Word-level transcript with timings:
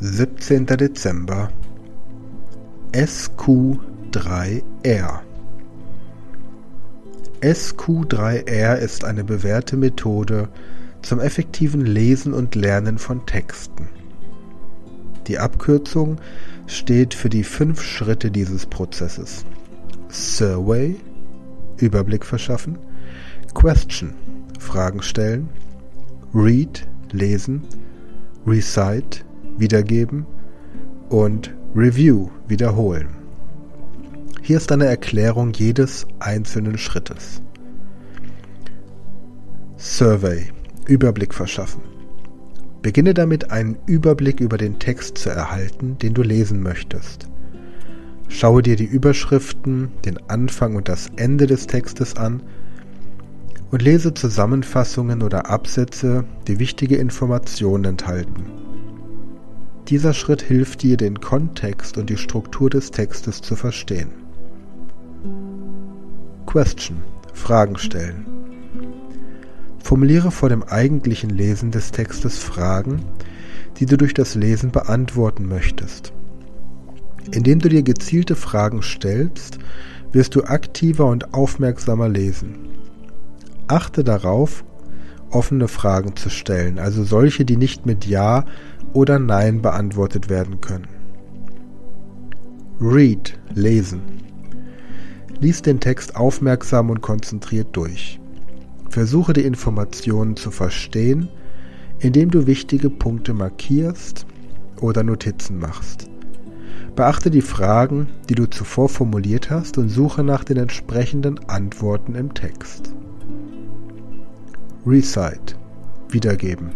17. 0.00 0.64
Dezember 0.64 1.50
SQ3R 2.92 5.18
SQ3R 7.40 8.76
ist 8.76 9.04
eine 9.04 9.24
bewährte 9.24 9.76
Methode 9.76 10.50
zum 11.02 11.18
effektiven 11.18 11.84
Lesen 11.84 12.32
und 12.32 12.54
Lernen 12.54 12.98
von 12.98 13.26
Texten. 13.26 13.88
Die 15.26 15.40
Abkürzung 15.40 16.18
steht 16.68 17.12
für 17.12 17.28
die 17.28 17.42
fünf 17.42 17.82
Schritte 17.82 18.30
dieses 18.30 18.66
Prozesses. 18.66 19.44
Survey, 20.10 20.94
Überblick 21.78 22.24
verschaffen, 22.24 22.78
Question, 23.52 24.14
Fragen 24.60 25.02
stellen, 25.02 25.48
Read, 26.32 26.86
lesen, 27.10 27.64
Recite, 28.46 29.24
wiedergeben 29.58 30.26
und 31.08 31.54
Review, 31.74 32.28
wiederholen. 32.46 33.08
Hier 34.42 34.56
ist 34.56 34.72
eine 34.72 34.86
Erklärung 34.86 35.52
jedes 35.52 36.06
einzelnen 36.20 36.78
Schrittes. 36.78 37.42
Survey, 39.76 40.46
Überblick 40.86 41.34
verschaffen. 41.34 41.82
Beginne 42.82 43.12
damit, 43.12 43.50
einen 43.50 43.76
Überblick 43.86 44.40
über 44.40 44.56
den 44.56 44.78
Text 44.78 45.18
zu 45.18 45.30
erhalten, 45.30 45.98
den 45.98 46.14
du 46.14 46.22
lesen 46.22 46.62
möchtest. 46.62 47.28
Schaue 48.28 48.62
dir 48.62 48.76
die 48.76 48.84
Überschriften, 48.84 49.90
den 50.04 50.18
Anfang 50.28 50.76
und 50.76 50.88
das 50.88 51.08
Ende 51.16 51.46
des 51.46 51.66
Textes 51.66 52.16
an 52.16 52.42
und 53.70 53.82
lese 53.82 54.14
Zusammenfassungen 54.14 55.22
oder 55.22 55.50
Absätze, 55.50 56.24
die 56.46 56.58
wichtige 56.58 56.96
Informationen 56.96 57.84
enthalten. 57.84 58.57
Dieser 59.88 60.12
Schritt 60.12 60.42
hilft 60.42 60.82
dir, 60.82 60.98
den 60.98 61.18
Kontext 61.18 61.96
und 61.96 62.10
die 62.10 62.18
Struktur 62.18 62.68
des 62.68 62.90
Textes 62.90 63.40
zu 63.40 63.56
verstehen. 63.56 64.10
Question. 66.44 66.98
Fragen 67.32 67.78
stellen. 67.78 68.26
Formuliere 69.82 70.30
vor 70.30 70.50
dem 70.50 70.62
eigentlichen 70.62 71.30
Lesen 71.30 71.70
des 71.70 71.90
Textes 71.90 72.36
Fragen, 72.36 73.02
die 73.78 73.86
du 73.86 73.96
durch 73.96 74.12
das 74.12 74.34
Lesen 74.34 74.72
beantworten 74.72 75.48
möchtest. 75.48 76.12
Indem 77.30 77.58
du 77.60 77.70
dir 77.70 77.82
gezielte 77.82 78.34
Fragen 78.34 78.82
stellst, 78.82 79.58
wirst 80.12 80.34
du 80.34 80.42
aktiver 80.42 81.06
und 81.06 81.32
aufmerksamer 81.32 82.10
lesen. 82.10 82.56
Achte 83.68 84.04
darauf, 84.04 84.64
offene 85.30 85.68
Fragen 85.68 86.16
zu 86.16 86.30
stellen, 86.30 86.78
also 86.78 87.04
solche, 87.04 87.44
die 87.44 87.56
nicht 87.56 87.86
mit 87.86 88.06
Ja 88.06 88.44
oder 88.92 89.18
Nein 89.18 89.62
beantwortet 89.62 90.28
werden 90.28 90.60
können. 90.60 90.88
Read, 92.80 93.38
lesen. 93.54 94.00
Lies 95.40 95.62
den 95.62 95.80
Text 95.80 96.16
aufmerksam 96.16 96.90
und 96.90 97.00
konzentriert 97.00 97.68
durch. 97.72 98.20
Versuche 98.88 99.32
die 99.32 99.42
Informationen 99.42 100.36
zu 100.36 100.50
verstehen, 100.50 101.28
indem 102.00 102.30
du 102.30 102.46
wichtige 102.46 102.90
Punkte 102.90 103.34
markierst 103.34 104.26
oder 104.80 105.02
Notizen 105.02 105.58
machst. 105.58 106.08
Beachte 106.96 107.30
die 107.30 107.42
Fragen, 107.42 108.08
die 108.28 108.34
du 108.34 108.46
zuvor 108.46 108.88
formuliert 108.88 109.50
hast 109.50 109.78
und 109.78 109.88
suche 109.88 110.24
nach 110.24 110.44
den 110.44 110.56
entsprechenden 110.56 111.38
Antworten 111.48 112.14
im 112.14 112.34
Text. 112.34 112.92
Recite 114.88 115.54
wiedergeben. 116.08 116.70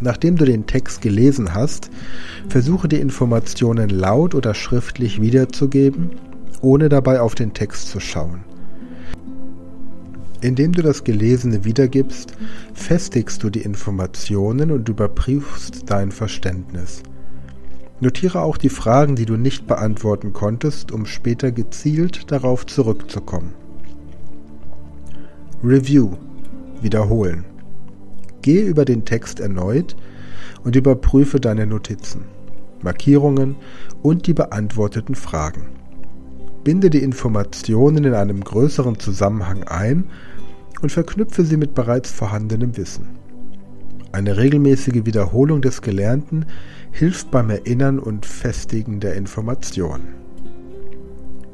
Nachdem 0.00 0.36
du 0.36 0.44
den 0.44 0.66
Text 0.66 1.00
gelesen 1.00 1.54
hast, 1.54 1.90
versuche 2.48 2.86
die 2.86 3.00
Informationen 3.00 3.88
laut 3.88 4.34
oder 4.34 4.52
schriftlich 4.52 5.22
wiederzugeben 5.22 6.10
ohne 6.60 6.88
dabei 6.88 7.20
auf 7.20 7.34
den 7.34 7.52
Text 7.52 7.88
zu 7.88 8.00
schauen. 8.00 8.44
Indem 10.40 10.72
du 10.72 10.82
das 10.82 11.04
Gelesene 11.04 11.64
wiedergibst, 11.64 12.34
festigst 12.74 13.42
du 13.42 13.50
die 13.50 13.62
Informationen 13.62 14.70
und 14.70 14.88
überprüfst 14.88 15.90
dein 15.90 16.12
Verständnis. 16.12 17.02
Notiere 18.00 18.42
auch 18.42 18.58
die 18.58 18.68
Fragen, 18.68 19.16
die 19.16 19.24
du 19.24 19.36
nicht 19.36 19.66
beantworten 19.66 20.34
konntest, 20.34 20.92
um 20.92 21.06
später 21.06 21.50
gezielt 21.52 22.30
darauf 22.30 22.66
zurückzukommen. 22.66 23.54
Review 25.64 26.12
wiederholen. 26.82 27.44
Gehe 28.42 28.62
über 28.62 28.84
den 28.84 29.04
Text 29.04 29.40
erneut 29.40 29.96
und 30.64 30.76
überprüfe 30.76 31.40
deine 31.40 31.66
Notizen, 31.66 32.24
Markierungen 32.82 33.56
und 34.02 34.26
die 34.26 34.34
beantworteten 34.34 35.14
Fragen. 35.14 35.68
Binde 36.64 36.90
die 36.90 37.02
Informationen 37.02 38.04
in 38.04 38.14
einem 38.14 38.42
größeren 38.42 38.98
Zusammenhang 38.98 39.64
ein 39.64 40.04
und 40.82 40.90
verknüpfe 40.90 41.44
sie 41.44 41.56
mit 41.56 41.74
bereits 41.74 42.10
vorhandenem 42.10 42.76
Wissen. 42.76 43.08
Eine 44.12 44.36
regelmäßige 44.36 45.04
Wiederholung 45.04 45.60
des 45.62 45.82
Gelernten 45.82 46.46
hilft 46.90 47.30
beim 47.30 47.50
Erinnern 47.50 47.98
und 47.98 48.26
Festigen 48.26 48.98
der 49.00 49.14
Information. 49.14 50.00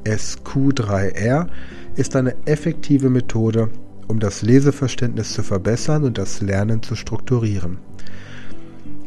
SQ3R 0.04 1.48
ist 1.96 2.16
eine 2.16 2.34
effektive 2.46 3.10
Methode, 3.10 3.68
um 4.12 4.20
das 4.20 4.42
Leseverständnis 4.42 5.32
zu 5.32 5.42
verbessern 5.42 6.04
und 6.04 6.18
das 6.18 6.42
Lernen 6.42 6.82
zu 6.82 6.96
strukturieren. 6.96 7.78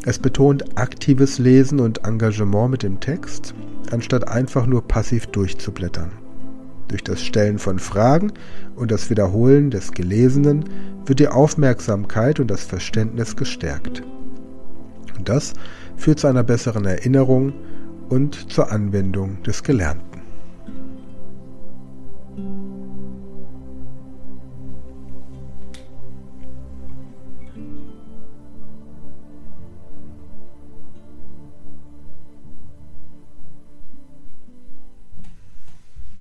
Es 0.03 0.17
betont 0.17 0.79
aktives 0.79 1.37
Lesen 1.37 1.79
und 1.79 2.07
Engagement 2.07 2.71
mit 2.71 2.81
dem 2.81 2.99
Text 2.99 3.53
anstatt 3.91 4.27
einfach 4.27 4.65
nur 4.65 4.87
passiv 4.87 5.27
durchzublättern. 5.27 6.11
Durch 6.87 7.03
das 7.03 7.21
Stellen 7.21 7.59
von 7.59 7.77
Fragen 7.77 8.33
und 8.75 8.89
das 8.89 9.11
Wiederholen 9.11 9.69
des 9.69 9.91
Gelesenen 9.91 10.65
wird 11.05 11.19
die 11.19 11.27
Aufmerksamkeit 11.27 12.39
und 12.39 12.49
das 12.49 12.63
Verständnis 12.63 13.35
gestärkt. 13.35 14.01
Das 15.23 15.53
führt 15.97 16.19
zu 16.19 16.25
einer 16.25 16.43
besseren 16.43 16.85
Erinnerung 16.85 17.53
und 18.09 18.51
zur 18.51 18.71
Anwendung 18.71 19.43
des 19.43 19.61
Gelernten. 19.61 20.14